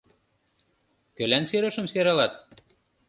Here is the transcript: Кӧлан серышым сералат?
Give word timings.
Кӧлан 1.15 1.43
серышым 1.49 1.85
сералат? 1.93 2.33